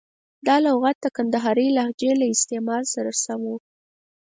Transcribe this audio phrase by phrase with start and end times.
[0.47, 3.53] دا لغت د کندهارۍ لهجې له استعمال سره سم و.